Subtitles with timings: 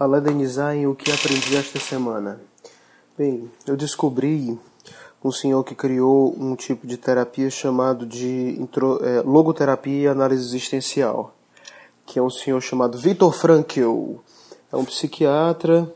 [0.00, 2.40] a em o que aprendi esta semana.
[3.18, 4.58] Bem, eu descobri
[5.22, 8.58] um senhor que criou um tipo de terapia chamado de
[9.02, 11.34] é, logoterapia e análise existencial,
[12.06, 14.14] que é um senhor chamado Viktor Frankl.
[14.72, 15.92] É um psiquiatra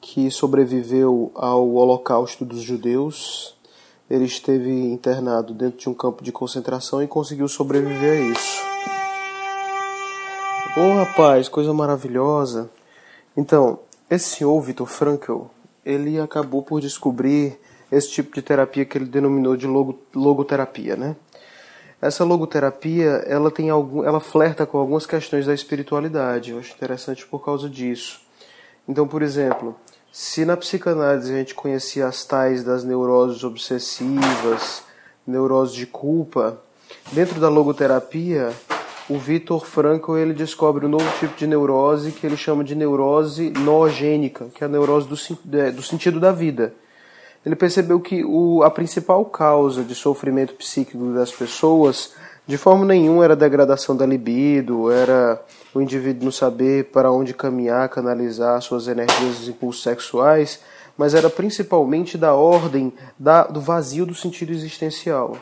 [0.00, 3.54] que sobreviveu ao Holocausto dos Judeus.
[4.08, 8.62] Ele esteve internado dentro de um campo de concentração e conseguiu sobreviver a isso.
[10.78, 12.70] Oh, rapaz, coisa maravilhosa.
[13.36, 15.42] Então, esse senhor Viktor Frankl,
[15.84, 17.58] ele acabou por descobrir
[17.92, 21.14] esse tipo de terapia que ele denominou de logo, logoterapia, né?
[22.00, 26.50] Essa logoterapia, ela tem algum, ela flerta com algumas questões da espiritualidade.
[26.50, 28.20] Eu acho interessante por causa disso.
[28.88, 29.74] Então, por exemplo,
[30.12, 34.82] se na psicanálise a gente conhecia as tais das neuroses obsessivas,
[35.26, 36.60] neuroses de culpa,
[37.12, 38.52] dentro da logoterapia
[39.08, 43.50] o Vitor Frankl ele descobre um novo tipo de neurose que ele chama de neurose
[43.50, 45.16] noogênica, que é a neurose do,
[45.72, 46.74] do sentido da vida.
[47.44, 53.22] Ele percebeu que o, a principal causa de sofrimento psíquico das pessoas, de forma nenhuma,
[53.22, 55.40] era a degradação da libido, era
[55.72, 60.60] o indivíduo não saber para onde caminhar, canalizar suas energias e impulsos sexuais,
[60.98, 65.36] mas era principalmente da ordem da, do vazio do sentido existencial.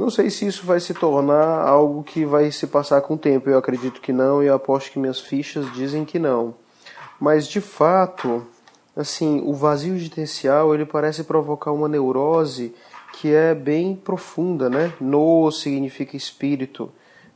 [0.00, 3.50] Não sei se isso vai se tornar algo que vai se passar com o tempo.
[3.50, 6.54] Eu acredito que não e aposto que minhas fichas dizem que não.
[7.20, 8.46] Mas de fato,
[8.96, 12.74] assim, o vazio existencial ele parece provocar uma neurose
[13.12, 14.90] que é bem profunda, né?
[14.98, 16.90] No significa espírito,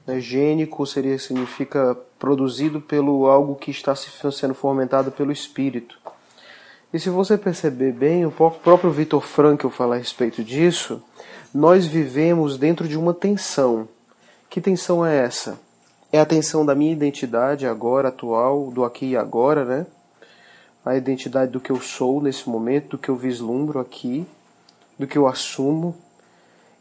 [0.06, 0.18] né?
[0.18, 5.98] gênico seria significa produzido pelo algo que está sendo fomentado pelo espírito.
[6.94, 11.02] E se você perceber bem, o próprio Vitor Frankl fala a respeito disso
[11.54, 13.88] nós vivemos dentro de uma tensão.
[14.50, 15.56] Que tensão é essa?
[16.10, 19.86] É a tensão da minha identidade agora, atual, do aqui e agora, né?
[20.84, 24.26] A identidade do que eu sou nesse momento, do que eu vislumbro aqui,
[24.98, 25.94] do que eu assumo,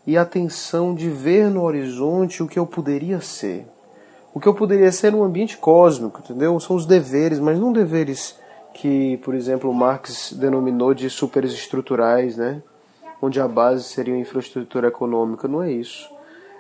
[0.08, 3.68] e a tensão de ver no horizonte o que eu poderia ser.
[4.34, 6.60] O que eu poderia ser num ambiente cósmico, entendeu?
[6.60, 8.36] São os deveres, mas não deveres
[8.74, 12.62] que, por exemplo, Marx denominou de superestruturais, né?
[13.24, 15.48] Onde a base seria a infraestrutura econômica.
[15.48, 16.10] Não é isso.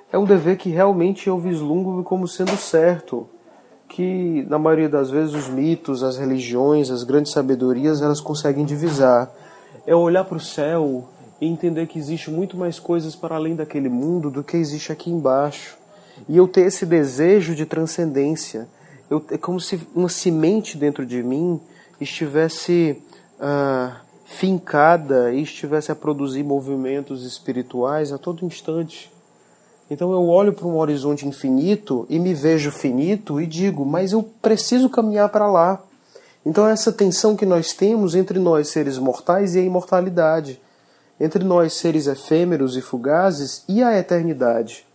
[0.09, 3.28] É um dever que realmente eu vislumbro como sendo certo,
[3.90, 9.29] que na maioria das vezes os mitos, as religiões, as grandes sabedorias, elas conseguem divisar.
[9.85, 11.09] É olhar para o céu
[11.41, 15.12] e entender que existe muito mais coisas para além daquele mundo do que existe aqui
[15.12, 15.78] embaixo.
[16.29, 18.69] E eu ter esse desejo de transcendência.
[19.09, 21.59] Eu, é como se uma semente dentro de mim
[22.00, 23.03] estivesse
[23.38, 23.97] ah,
[24.33, 29.11] fincada e estivesse a produzir movimentos espirituais a todo instante.
[29.89, 34.23] Então eu olho para um horizonte infinito e me vejo finito e digo, mas eu
[34.41, 35.81] preciso caminhar para lá.
[36.45, 40.59] Então essa tensão que nós temos entre nós seres mortais e a imortalidade,
[41.19, 44.85] entre nós seres efêmeros e fugazes e a eternidade.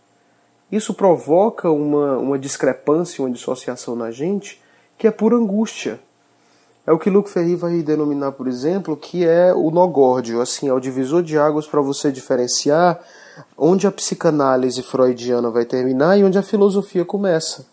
[0.69, 4.61] Isso provoca uma, uma discrepância, uma dissociação na gente
[4.97, 5.99] que é pura angústia.
[6.89, 10.73] É o que Luc Ferry vai denominar, por exemplo, que é o nogórdio, assim, é
[10.73, 12.99] o divisor de águas para você diferenciar
[13.55, 17.67] onde a psicanálise freudiana vai terminar e onde a filosofia começa.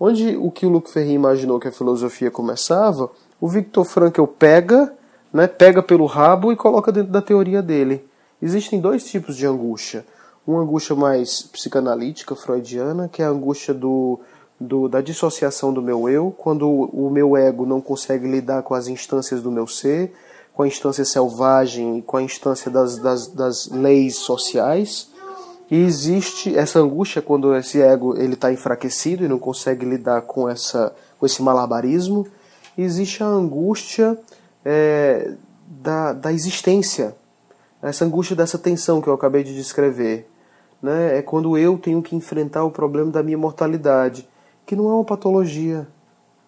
[0.00, 4.90] Onde o que o Luc Ferry imaginou que a filosofia começava, o Viktor Frankl pega,
[5.30, 8.02] né, pega pelo rabo e coloca dentro da teoria dele.
[8.40, 10.02] Existem dois tipos de angústia.
[10.46, 14.18] Uma angústia mais psicanalítica, freudiana, que é a angústia do
[14.66, 18.88] do, da dissociação do meu eu, quando o, meu ego não consegue lidar com as
[18.88, 20.12] instâncias do meu ser,
[20.54, 25.10] com a instância selvagem e com a instância das, das, das leis sociais.
[25.70, 30.48] E existe essa angústia quando esse ego ele está enfraquecido e não consegue lidar com,
[30.48, 32.26] essa, com esse malabarismo.
[32.76, 34.18] E existe a angústia
[34.64, 35.32] é,
[35.66, 37.16] da, da existência,
[37.80, 40.28] essa angústia dessa tensão que eu acabei de descrever.
[40.82, 41.18] Né?
[41.18, 44.28] É quando eu tenho que enfrentar o problema da minha mortalidade
[44.66, 45.86] que não é uma patologia,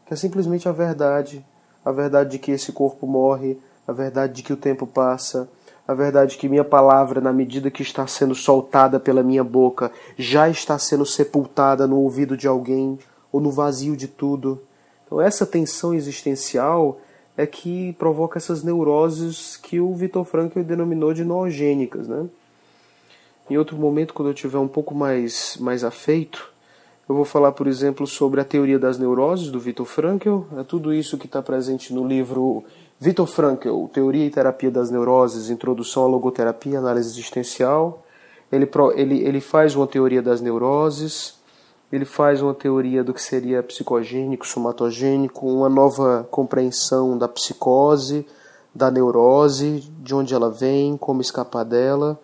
[0.06, 1.44] que é simplesmente a verdade,
[1.84, 5.48] a verdade de que esse corpo morre, a verdade de que o tempo passa,
[5.86, 9.92] a verdade de que minha palavra, na medida que está sendo soltada pela minha boca,
[10.16, 12.98] já está sendo sepultada no ouvido de alguém
[13.30, 14.62] ou no vazio de tudo.
[15.04, 16.98] Então essa tensão existencial
[17.36, 22.26] é que provoca essas neuroses que o Vitor Frankl denominou de noogênicas, né?
[23.50, 26.53] Em outro momento, quando eu tiver um pouco mais mais afeito,
[27.08, 30.40] eu vou falar, por exemplo, sobre a teoria das neuroses do Viktor Frankl.
[30.56, 32.64] É tudo isso que está presente no livro
[32.98, 38.02] Viktor Frankl, Teoria e Terapia das Neuroses, Introdução à Logoterapia Análise Existencial.
[38.50, 41.34] Ele, ele, ele faz uma teoria das neuroses.
[41.92, 48.26] Ele faz uma teoria do que seria psicogênico, somatogênico, uma nova compreensão da psicose,
[48.74, 52.18] da neurose, de onde ela vem, como escapar dela.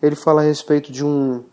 [0.00, 1.44] Ele fala a respeito de um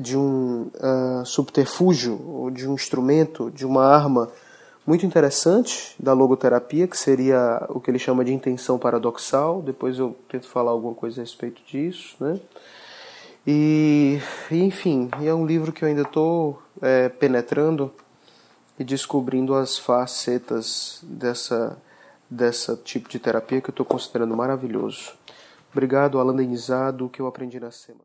[0.00, 4.28] de um uh, subterfúgio, ou de um instrumento, de uma arma
[4.86, 9.60] muito interessante da logoterapia, que seria o que ele chama de intenção paradoxal.
[9.60, 12.40] Depois eu tento falar alguma coisa a respeito disso, né?
[13.46, 14.18] E,
[14.50, 17.90] enfim, é um livro que eu ainda estou é, penetrando
[18.78, 21.76] e descobrindo as facetas dessa,
[22.30, 25.12] dessa tipo de terapia que eu estou considerando maravilhoso.
[25.72, 28.04] Obrigado, Alan Denizado, o que eu aprendi na semana.